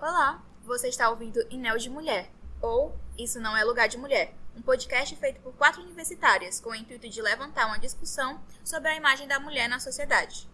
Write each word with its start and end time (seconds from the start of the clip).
Olá, 0.00 0.40
você 0.62 0.86
está 0.86 1.10
ouvindo 1.10 1.44
Inel 1.50 1.76
de 1.76 1.90
Mulher, 1.90 2.30
ou 2.62 2.96
Isso 3.18 3.40
Não 3.40 3.56
É 3.56 3.64
Lugar 3.64 3.88
de 3.88 3.98
Mulher, 3.98 4.32
um 4.56 4.62
podcast 4.62 5.16
feito 5.16 5.40
por 5.40 5.52
quatro 5.54 5.82
universitárias 5.82 6.60
com 6.60 6.70
o 6.70 6.74
intuito 6.74 7.08
de 7.08 7.20
levantar 7.20 7.66
uma 7.66 7.80
discussão 7.80 8.40
sobre 8.62 8.90
a 8.90 8.94
imagem 8.94 9.26
da 9.26 9.40
mulher 9.40 9.68
na 9.68 9.80
sociedade. 9.80 10.48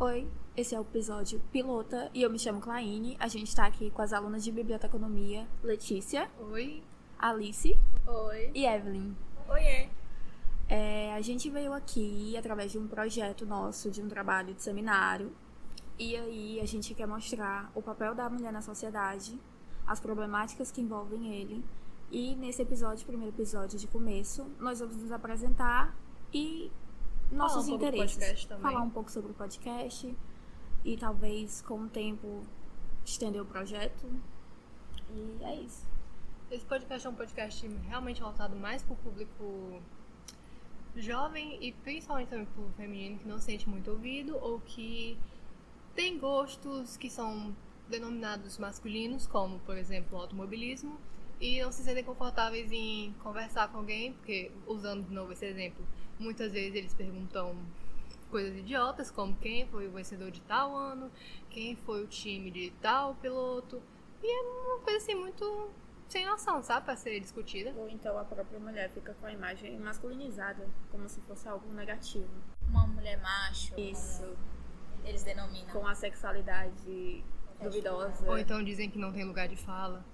Oi, 0.00 0.26
esse 0.56 0.74
é 0.74 0.78
o 0.78 0.80
episódio 0.80 1.38
pilota 1.52 2.10
e 2.14 2.22
eu 2.22 2.30
me 2.30 2.38
chamo 2.38 2.62
Claine. 2.62 3.14
A 3.20 3.28
gente 3.28 3.48
está 3.48 3.66
aqui 3.66 3.90
com 3.90 4.00
as 4.00 4.14
alunas 4.14 4.42
de 4.42 4.50
biblioteconomia 4.50 5.46
Letícia, 5.62 6.30
Oi. 6.50 6.82
Alice 7.18 7.76
Oi. 8.06 8.50
e 8.54 8.64
Evelyn. 8.64 9.14
Oiê. 9.46 9.90
É, 10.66 11.12
a 11.12 11.20
gente 11.20 11.50
veio 11.50 11.74
aqui 11.74 12.34
através 12.38 12.72
de 12.72 12.78
um 12.78 12.88
projeto 12.88 13.44
nosso, 13.44 13.90
de 13.90 14.00
um 14.00 14.08
trabalho 14.08 14.54
de 14.54 14.62
seminário. 14.62 15.30
E 15.98 16.16
aí 16.16 16.60
a 16.60 16.66
gente 16.66 16.92
quer 16.94 17.06
mostrar 17.06 17.70
o 17.74 17.82
papel 17.82 18.14
da 18.14 18.28
mulher 18.28 18.52
na 18.52 18.60
sociedade, 18.60 19.38
as 19.86 20.00
problemáticas 20.00 20.70
que 20.70 20.80
envolvem 20.80 21.34
ele. 21.34 21.64
E 22.10 22.34
nesse 22.36 22.62
episódio, 22.62 23.06
primeiro 23.06 23.34
episódio 23.34 23.78
de 23.78 23.86
começo, 23.86 24.44
nós 24.58 24.80
vamos 24.80 24.96
nos 24.96 25.12
apresentar 25.12 25.94
e 26.32 26.70
nossos 27.30 27.64
um 27.64 27.70
pouco 27.70 27.84
do 27.84 27.86
interesses. 27.86 28.16
podcast 28.16 28.48
também. 28.48 28.62
Falar 28.62 28.82
um 28.82 28.90
pouco 28.90 29.10
sobre 29.10 29.30
o 29.30 29.34
podcast 29.34 30.16
e 30.84 30.96
talvez 30.96 31.62
com 31.62 31.80
o 31.82 31.88
tempo 31.88 32.42
estender 33.04 33.40
o 33.40 33.46
projeto. 33.46 34.06
E 35.10 35.44
é 35.44 35.56
isso. 35.56 35.86
Esse 36.50 36.64
podcast 36.64 37.06
é 37.06 37.10
um 37.10 37.14
podcast 37.14 37.66
realmente 37.88 38.20
voltado 38.20 38.54
mais 38.56 38.82
pro 38.82 38.94
público 38.96 39.80
jovem 40.96 41.58
e 41.60 41.72
principalmente 41.72 42.28
também 42.28 42.46
pro 42.46 42.68
feminino 42.76 43.18
que 43.18 43.26
não 43.26 43.38
se 43.38 43.46
sente 43.46 43.68
muito 43.68 43.90
ouvido 43.90 44.36
ou 44.36 44.60
que 44.60 45.18
tem 45.94 46.18
gostos 46.18 46.96
que 46.96 47.08
são 47.10 47.54
denominados 47.88 48.58
masculinos, 48.58 49.26
como 49.26 49.58
por 49.60 49.76
exemplo 49.76 50.18
o 50.18 50.20
automobilismo, 50.20 50.98
e 51.40 51.62
não 51.62 51.70
se 51.70 51.82
sentem 51.82 52.04
confortáveis 52.04 52.70
em 52.72 53.12
conversar 53.22 53.68
com 53.68 53.78
alguém, 53.78 54.12
porque 54.14 54.50
usando 54.66 55.06
de 55.06 55.12
novo 55.12 55.32
esse 55.32 55.44
exemplo, 55.44 55.86
muitas 56.18 56.52
vezes 56.52 56.74
eles 56.74 56.94
perguntam 56.94 57.56
coisas 58.30 58.56
idiotas, 58.56 59.10
como 59.10 59.36
quem 59.36 59.66
foi 59.68 59.86
o 59.86 59.92
vencedor 59.92 60.30
de 60.30 60.40
tal 60.42 60.74
ano, 60.74 61.10
quem 61.50 61.76
foi 61.76 62.02
o 62.02 62.06
time 62.06 62.50
de 62.50 62.70
tal 62.80 63.14
piloto, 63.16 63.82
e 64.22 64.26
é 64.26 64.40
uma 64.42 64.80
coisa 64.80 64.98
assim 64.98 65.14
muito 65.14 65.70
sem 66.08 66.26
noção, 66.26 66.62
sabe, 66.62 66.84
pra 66.84 66.96
ser 66.96 67.18
discutida. 67.20 67.72
Ou 67.76 67.88
então 67.88 68.18
a 68.18 68.24
própria 68.24 68.58
mulher 68.58 68.90
fica 68.90 69.14
com 69.14 69.26
a 69.26 69.32
imagem 69.32 69.78
masculinizada, 69.78 70.68
como 70.90 71.08
se 71.08 71.20
fosse 71.22 71.48
algo 71.48 71.70
negativo. 71.72 72.30
Uma 72.68 72.86
mulher 72.86 73.20
macho. 73.20 73.78
Isso. 73.78 74.22
como 74.22 74.54
Eles 75.04 75.22
denominam. 75.22 75.68
Com 75.70 75.86
a 75.86 75.94
sexualidade 75.94 77.24
duvidosa. 77.60 78.24
Ou 78.26 78.38
então 78.38 78.62
dizem 78.62 78.90
que 78.90 78.98
não 78.98 79.12
tem 79.12 79.24
lugar 79.24 79.48
de 79.48 79.56
fala. 79.56 80.04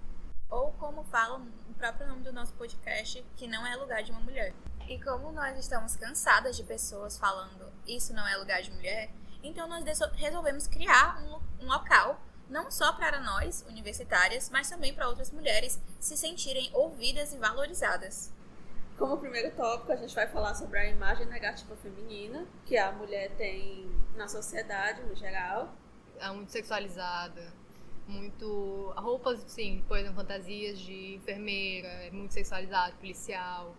Ou 0.48 0.72
como 0.72 1.04
fala 1.04 1.40
o 1.68 1.74
próprio 1.74 2.08
nome 2.08 2.22
do 2.22 2.32
nosso 2.32 2.52
podcast, 2.54 3.24
que 3.36 3.46
não 3.46 3.66
é 3.66 3.76
lugar 3.76 4.02
de 4.02 4.10
uma 4.10 4.20
mulher. 4.20 4.52
E 4.88 5.00
como 5.00 5.30
nós 5.30 5.56
estamos 5.58 5.94
cansadas 5.94 6.56
de 6.56 6.64
pessoas 6.64 7.16
falando 7.16 7.70
isso 7.86 8.12
não 8.14 8.26
é 8.26 8.36
lugar 8.36 8.62
de 8.62 8.70
mulher, 8.70 9.10
então 9.42 9.68
nós 9.68 9.84
resolvemos 10.14 10.66
criar 10.66 11.22
um, 11.22 11.64
um 11.64 11.68
local 11.68 12.20
não 12.48 12.68
só 12.70 12.92
para 12.92 13.20
nós, 13.20 13.64
universitárias, 13.68 14.50
mas 14.50 14.68
também 14.68 14.92
para 14.92 15.08
outras 15.08 15.30
mulheres 15.30 15.80
se 16.00 16.16
sentirem 16.16 16.68
ouvidas 16.72 17.32
e 17.32 17.36
valorizadas. 17.38 18.32
Como 19.00 19.16
primeiro 19.16 19.50
tópico, 19.56 19.90
a 19.92 19.96
gente 19.96 20.14
vai 20.14 20.26
falar 20.26 20.54
sobre 20.54 20.78
a 20.78 20.86
imagem 20.86 21.24
negativa 21.24 21.74
feminina 21.76 22.46
que 22.66 22.76
a 22.76 22.92
mulher 22.92 23.30
tem 23.30 23.90
na 24.14 24.28
sociedade 24.28 25.02
no 25.04 25.16
geral. 25.16 25.74
é 26.18 26.30
muito 26.30 26.52
sexualizada, 26.52 27.50
muito 28.06 28.92
roupas, 28.94 29.42
sim, 29.46 29.82
por 29.88 29.96
exemplo, 29.96 30.16
fantasias 30.16 30.78
de 30.78 31.14
enfermeira, 31.14 31.88
é 31.88 32.10
muito 32.10 32.34
sexualizado, 32.34 32.94
policial. 32.96 33.74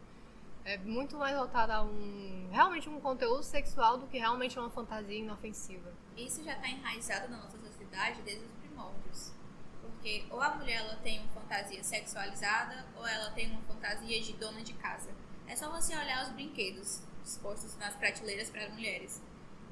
É 0.66 0.80
muito 0.80 1.16
mais 1.18 1.38
voltada 1.38 1.76
a 1.76 1.84
um 1.84 2.50
realmente 2.52 2.90
um 2.90 3.00
conteúdo 3.00 3.44
sexual 3.44 4.00
do 4.00 4.08
que 4.08 4.18
realmente 4.18 4.58
uma 4.58 4.72
fantasia 4.72 5.20
inofensiva. 5.20 5.94
Isso 6.18 6.44
já 6.44 6.54
está 6.54 6.68
enraizado 6.68 7.30
na 7.30 7.38
nossa 7.38 7.60
sociedade 7.60 8.24
desde 8.24 8.44
os 8.44 8.52
primórdios. 8.54 9.34
Porque 9.82 10.26
ou 10.30 10.42
a 10.42 10.56
mulher 10.56 10.82
ela 10.82 10.96
tem 10.98 11.20
uma 11.20 11.30
fantasia 11.30 11.84
sexualizada 11.84 12.86
ou 12.96 13.08
ela 13.08 13.32
tem 13.32 13.50
uma 13.52 13.62
fantasia 13.62 14.22
de 14.22 14.34
dona 14.34 14.62
de 14.62 14.74
casa. 14.74 15.10
É 15.48 15.56
só 15.56 15.70
você 15.70 15.96
olhar 15.96 16.24
os 16.24 16.30
brinquedos 16.34 17.02
expostos 17.26 17.76
nas 17.78 17.96
prateleiras 17.96 18.50
para 18.50 18.66
as 18.66 18.74
mulheres. 18.74 19.22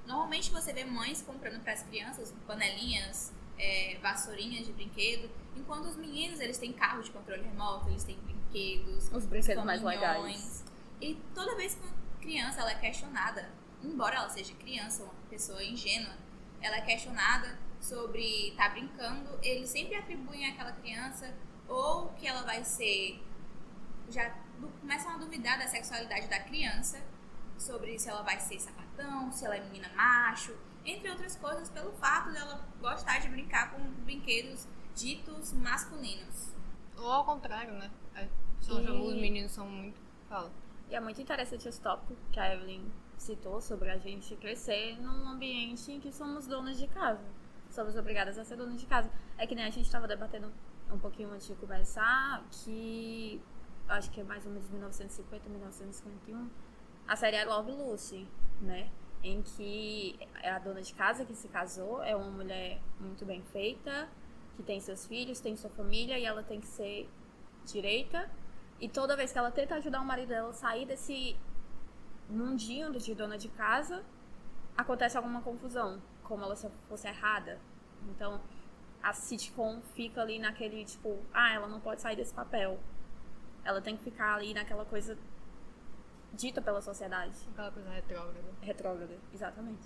Normalmente 0.05 0.51
você 0.51 0.73
vê 0.73 0.83
mães 0.83 1.21
comprando 1.21 1.61
para 1.61 1.73
as 1.73 1.83
crianças 1.83 2.33
panelinhas, 2.47 3.31
é, 3.57 3.97
vassourinhas 4.01 4.65
de 4.65 4.73
brinquedo, 4.73 5.29
enquanto 5.55 5.85
os 5.85 5.95
meninos 5.95 6.39
eles 6.39 6.57
têm 6.57 6.73
carro 6.73 7.01
de 7.01 7.11
controle 7.11 7.43
remoto, 7.43 7.89
eles 7.89 8.03
têm 8.03 8.17
brinquedos, 8.17 9.11
Os 9.11 9.25
brinquedos 9.25 9.63
mais 9.63 9.81
legais. 9.81 10.63
E 10.99 11.15
toda 11.33 11.55
vez 11.55 11.75
que 11.75 11.81
uma 11.81 11.95
criança 12.19 12.61
ela 12.61 12.71
é 12.71 12.75
questionada, 12.75 13.49
embora 13.83 14.15
ela 14.15 14.29
seja 14.29 14.53
criança, 14.55 15.03
uma 15.03 15.13
pessoa 15.29 15.63
ingênua, 15.63 16.15
ela 16.61 16.77
é 16.77 16.81
questionada 16.81 17.57
sobre 17.79 18.49
estar 18.49 18.69
brincando, 18.69 19.39
eles 19.41 19.69
sempre 19.69 19.95
atribuem 19.95 20.47
àquela 20.49 20.71
criança 20.73 21.33
ou 21.67 22.09
que 22.13 22.27
ela 22.27 22.41
vai 22.43 22.63
ser 22.63 23.23
já 24.09 24.29
começam 24.81 25.11
a 25.11 25.17
duvidar 25.17 25.57
da 25.59 25.67
sexualidade 25.67 26.27
da 26.27 26.39
criança, 26.39 26.99
sobre 27.57 27.97
se 27.99 28.09
ela 28.09 28.23
vai 28.23 28.39
ser 28.39 28.59
sapatão, 28.59 29.31
se 29.31 29.45
ela 29.45 29.55
é 29.55 29.61
menina 29.61 29.89
macho, 29.95 30.55
entre 30.83 31.09
outras 31.09 31.35
coisas, 31.35 31.69
pelo 31.69 31.91
fato 31.93 32.31
dela 32.31 32.67
gostar 32.81 33.19
de 33.19 33.29
brincar 33.29 33.71
com 33.71 33.79
brinquedos 34.03 34.67
ditos 34.95 35.53
masculinos. 35.53 36.53
Ou 36.97 37.05
ao 37.11 37.23
contrário, 37.23 37.73
né? 37.73 37.91
É, 38.15 38.27
são- 38.61 38.81
E- 38.81 39.07
Os 39.07 39.15
meninos 39.15 39.51
são 39.51 39.67
muito. 39.67 39.99
Fala. 40.27 40.51
E 40.89 40.95
é 40.95 40.99
muito 40.99 41.21
interessante 41.21 41.67
esse 41.67 41.79
tópico 41.79 42.15
que 42.31 42.39
a 42.39 42.53
Evelyn 42.53 42.89
citou 43.17 43.61
sobre 43.61 43.89
a 43.91 43.97
gente 43.97 44.35
crescer 44.37 44.99
num 44.99 45.27
ambiente 45.29 45.91
em 45.91 45.99
que 45.99 46.11
somos 46.11 46.47
donas 46.47 46.77
de 46.79 46.87
casa. 46.87 47.23
Somos 47.79 47.95
obrigadas 47.95 48.37
a 48.37 48.43
ser 48.43 48.57
donas 48.57 48.77
de 48.77 48.85
casa. 48.85 49.09
É 49.37 49.47
que 49.47 49.55
nem 49.55 49.63
a 49.63 49.69
gente 49.69 49.85
estava 49.85 50.05
debatendo 50.05 50.51
um 50.91 50.99
pouquinho 50.99 51.31
antes 51.31 51.47
de 51.47 51.55
começar, 51.55 52.43
que 52.51 53.41
acho 53.87 54.11
que 54.11 54.19
é 54.19 54.23
mais 54.25 54.45
ou 54.45 54.51
menos 54.51 54.69
1950, 54.69 55.47
1951, 55.47 56.49
a 57.07 57.15
série 57.15 57.37
I 57.37 57.45
Love 57.45 57.71
Lucy, 57.71 58.27
né? 58.59 58.91
Em 59.23 59.41
que 59.41 60.19
é 60.43 60.51
a 60.51 60.59
dona 60.59 60.81
de 60.81 60.93
casa 60.93 61.23
que 61.23 61.33
se 61.33 61.47
casou, 61.47 62.03
é 62.03 62.13
uma 62.13 62.29
mulher 62.29 62.81
muito 62.99 63.25
bem 63.25 63.41
feita, 63.43 64.09
que 64.57 64.63
tem 64.63 64.81
seus 64.81 65.07
filhos, 65.07 65.39
tem 65.39 65.55
sua 65.55 65.69
família 65.69 66.19
e 66.19 66.25
ela 66.25 66.43
tem 66.43 66.59
que 66.59 66.67
ser 66.67 67.09
direita 67.65 68.29
e 68.81 68.89
toda 68.89 69.15
vez 69.15 69.31
que 69.31 69.37
ela 69.37 69.51
tenta 69.51 69.75
ajudar 69.75 70.01
o 70.01 70.05
marido 70.05 70.27
dela 70.27 70.49
a 70.49 70.53
sair 70.53 70.85
desse 70.85 71.37
mundinho 72.29 72.91
de 72.91 73.15
dona 73.15 73.37
de 73.37 73.47
casa, 73.47 74.03
acontece 74.79 75.17
alguma 75.17 75.41
confusão, 75.41 76.01
como 76.23 76.43
ela 76.43 76.55
se 76.55 76.69
fosse 76.87 77.07
errada. 77.07 77.59
Então, 78.09 78.41
a 79.03 79.13
sitcom 79.13 79.81
fica 79.93 80.21
ali 80.21 80.39
naquele 80.39 80.85
tipo, 80.85 81.19
ah, 81.33 81.53
ela 81.53 81.67
não 81.67 81.81
pode 81.81 82.01
sair 82.01 82.15
desse 82.15 82.33
papel. 82.33 82.79
Ela 83.63 83.81
tem 83.81 83.97
que 83.97 84.03
ficar 84.03 84.35
ali 84.35 84.53
naquela 84.53 84.85
coisa 84.85 85.17
dita 86.33 86.61
pela 86.61 86.81
sociedade. 86.81 87.35
Aquela 87.51 87.71
coisa 87.71 87.89
retrógrada. 87.89 88.53
Retrógrada, 88.61 89.17
exatamente. 89.33 89.85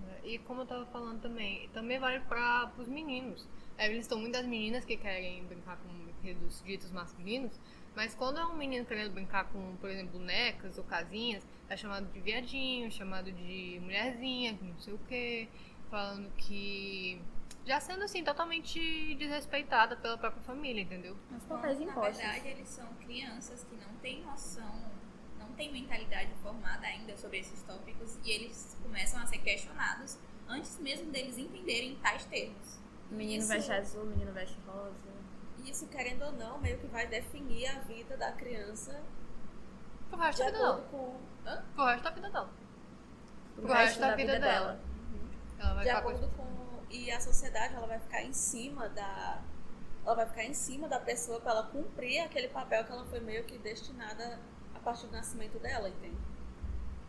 né? 0.00 0.20
E 0.22 0.38
como 0.38 0.62
eu 0.62 0.66
tava 0.66 0.86
falando 0.86 1.20
também, 1.20 1.68
também 1.70 1.98
vale 1.98 2.20
para 2.20 2.70
os 2.78 2.86
meninos. 2.86 3.48
É, 3.76 3.86
eles 3.86 4.02
estão 4.02 4.18
muitas 4.18 4.46
meninas 4.46 4.84
que 4.84 4.96
querem 4.96 5.44
brincar 5.44 5.76
com 5.78 6.07
brinquedos 6.22 6.62
ditos 6.64 6.90
masculinos, 6.90 7.58
mas 7.94 8.14
quando 8.14 8.38
é 8.38 8.44
um 8.46 8.56
menino 8.56 8.84
querendo 8.84 9.12
brincar 9.12 9.44
com, 9.50 9.76
por 9.76 9.90
exemplo, 9.90 10.18
bonecas 10.18 10.78
ou 10.78 10.84
casinhas, 10.84 11.46
é 11.68 11.76
chamado 11.76 12.06
de 12.12 12.20
viadinho, 12.20 12.90
chamado 12.90 13.30
de 13.32 13.78
mulherzinha, 13.82 14.58
não 14.60 14.78
sei 14.78 14.94
o 14.94 14.98
quê, 15.08 15.48
falando 15.90 16.30
que. 16.36 17.20
Já 17.66 17.80
sendo 17.80 18.02
assim, 18.04 18.24
totalmente 18.24 19.14
desrespeitada 19.16 19.94
pela 19.96 20.16
própria 20.16 20.42
família, 20.42 20.80
entendeu? 20.80 21.14
Os 21.36 21.44
papéis 21.44 21.78
Na 21.78 21.84
impostos. 21.84 22.16
verdade, 22.16 22.48
eles 22.48 22.68
são 22.68 22.86
crianças 22.94 23.62
que 23.64 23.76
não 23.76 23.92
têm 24.00 24.22
noção, 24.22 24.90
não 25.38 25.52
têm 25.52 25.70
mentalidade 25.70 26.32
formada 26.42 26.86
ainda 26.86 27.14
sobre 27.14 27.40
esses 27.40 27.62
tópicos 27.64 28.18
e 28.24 28.30
eles 28.30 28.74
começam 28.82 29.20
a 29.20 29.26
ser 29.26 29.38
questionados 29.38 30.18
antes 30.48 30.78
mesmo 30.78 31.10
deles 31.10 31.36
entenderem 31.36 31.96
tais 31.96 32.24
termos. 32.24 32.78
O 33.10 33.14
menino 33.14 33.42
Isso- 33.42 33.52
veste 33.52 33.72
azul, 33.72 34.04
o 34.04 34.06
menino 34.06 34.32
veste 34.32 34.56
rosa. 34.66 35.18
E 35.64 35.70
isso, 35.70 35.86
querendo 35.88 36.22
ou 36.24 36.32
não, 36.32 36.58
meio 36.58 36.78
que 36.78 36.86
vai 36.86 37.06
definir 37.06 37.66
a 37.68 37.80
vida 37.80 38.16
da 38.16 38.32
criança 38.32 39.02
Pro 40.08 40.18
resto 40.18 40.38
da 40.38 40.46
vida 40.46 40.58
dela. 40.58 40.74
acordo 40.74 40.88
com. 40.90 41.20
Hã? 41.46 41.64
Pro 41.74 41.84
resto 41.84 42.02
da 42.04 42.10
vida 42.10 42.30
dela. 42.30 42.50
Pro 43.54 43.62
Pro 43.62 43.72
resto 43.72 44.00
da 44.00 44.16
vida 44.16 44.38
dela. 44.38 44.80
Ela 45.58 45.74
vai 45.74 45.84
De 45.84 45.90
ficar 45.90 46.02
com 46.02 46.08
acordo 46.08 46.28
com. 46.36 46.48
E 46.90 47.10
a 47.10 47.20
sociedade 47.20 47.74
ela 47.74 47.86
vai 47.86 47.98
ficar 47.98 48.22
em 48.22 48.32
cima 48.32 48.88
da. 48.88 49.42
Ela 50.04 50.14
vai 50.14 50.26
ficar 50.26 50.44
em 50.44 50.54
cima 50.54 50.88
da 50.88 50.98
pessoa 51.00 51.40
para 51.40 51.52
ela 51.52 51.62
cumprir 51.64 52.20
aquele 52.20 52.48
papel 52.48 52.84
que 52.84 52.92
ela 52.92 53.04
foi 53.04 53.20
meio 53.20 53.44
que 53.44 53.58
destinada 53.58 54.40
a 54.74 54.78
partir 54.78 55.06
do 55.06 55.12
nascimento 55.12 55.58
dela, 55.58 55.88
entende? 55.88 56.16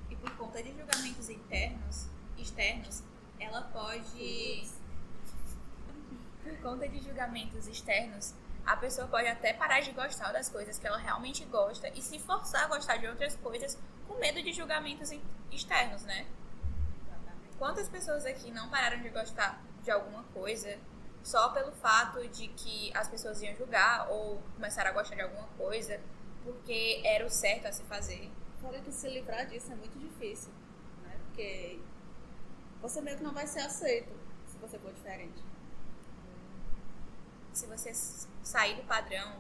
E 0.10 0.16
por 0.16 0.36
conta 0.36 0.62
de 0.62 0.70
julgamentos 0.76 1.30
internos, 1.30 2.08
externos, 2.38 3.04
ela 3.40 3.62
pode 3.62 4.68
conta 6.60 6.88
de 6.88 7.00
julgamentos 7.00 7.68
externos, 7.68 8.34
a 8.66 8.78
pessoa 8.78 9.08
pode 9.08 9.28
até 9.28 9.54
parar 9.54 9.80
de 9.80 9.92
gostar 9.92 10.32
das 10.32 10.48
coisas 10.48 10.78
que 10.78 10.86
ela 10.86 10.98
realmente 10.98 11.44
gosta 11.46 11.90
e 11.90 12.02
se 12.02 12.20
forçar 12.20 12.66
a 12.66 12.68
gostar 12.68 12.98
de 12.98 13.08
outras 13.08 13.36
coisas 13.36 13.78
com 14.08 14.16
medo 14.16 14.42
de 14.44 14.54
julgamentos 14.54 15.12
externos, 15.52 16.04
né? 16.04 16.28
Quantas 17.58 17.90
pessoas 17.90 18.26
aqui 18.26 18.52
não 18.52 18.70
pararam 18.70 19.02
de 19.02 19.10
gostar 19.10 19.62
de 19.84 19.92
alguma 19.92 20.24
coisa 20.34 20.78
só 21.24 21.50
pelo 21.50 21.72
fato 21.74 22.26
de 22.30 22.48
que 22.50 22.96
as 22.96 23.08
pessoas 23.08 23.42
iam 23.42 23.56
julgar 23.56 24.10
ou 24.10 24.42
começaram 24.56 24.92
a 24.92 24.94
gostar 24.94 25.16
de 25.16 25.22
alguma 25.22 25.48
coisa 25.58 26.00
porque 26.44 27.02
era 27.04 27.26
o 27.26 27.30
certo 27.30 27.68
a 27.68 27.72
se 27.72 27.84
fazer? 27.84 28.32
Fora 28.62 28.80
que 28.80 28.92
se 28.92 29.10
livrar 29.10 29.46
disso 29.46 29.72
é 29.72 29.76
muito 29.76 29.98
difícil, 30.00 30.52
né? 31.04 31.18
Porque 31.26 31.80
você 32.82 33.02
meio 33.02 33.18
que 33.18 33.24
não 33.24 33.34
vai 33.34 33.48
ser 33.48 33.62
aceito 33.62 34.12
se 34.48 34.58
você 34.58 34.78
for 34.80 34.94
diferente. 34.94 35.44
Se 37.54 37.66
você 37.68 37.94
sair 38.44 38.76
do 38.76 38.84
padrão, 38.84 39.40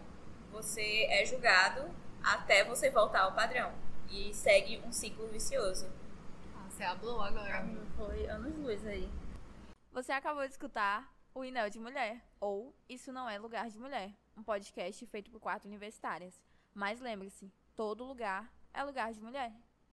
você 0.52 1.06
é 1.10 1.26
julgado 1.26 1.90
até 2.24 2.64
você 2.64 2.90
voltar 2.90 3.22
ao 3.22 3.34
padrão 3.34 3.72
e 4.10 4.34
segue 4.34 4.82
um 4.86 4.92
ciclo 4.92 5.28
vicioso. 5.28 5.88
Ah, 6.56 6.70
você 6.70 6.84
hablou 6.84 7.22
agora. 7.22 7.66
Foi 7.96 8.28
anos 8.28 8.56
luz 8.58 8.86
aí. 8.88 9.10
Você 9.92 10.12
acabou 10.12 10.44
de 10.44 10.52
escutar 10.52 11.12
o 11.34 11.44
Inel 11.44 11.70
de 11.70 11.80
Mulher, 11.80 12.22
ou 12.40 12.76
Isso 12.88 13.12
Não 13.12 13.30
É 13.30 13.38
Lugar 13.38 13.70
de 13.70 13.80
Mulher, 13.80 14.12
um 14.36 14.44
podcast 14.44 15.06
feito 15.06 15.32
por 15.32 15.40
quatro 15.40 15.68
universitárias. 15.68 16.42
Mas 16.74 17.00
lembre-se, 17.00 17.52
todo 17.76 18.04
lugar 18.04 18.52
é 18.74 18.84
lugar 18.84 19.12
de 19.14 19.22
mulher. 19.22 19.52